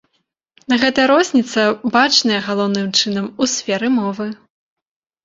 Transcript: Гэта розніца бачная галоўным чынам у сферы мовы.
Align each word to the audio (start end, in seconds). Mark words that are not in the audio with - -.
Гэта 0.83 0.99
розніца 1.11 1.65
бачная 1.95 2.39
галоўным 2.47 2.87
чынам 3.03 3.29
у 3.47 3.49
сферы 3.53 3.87
мовы. 3.99 4.27